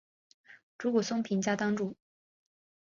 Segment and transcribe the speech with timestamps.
[0.79, 1.95] 竹谷松平家当主。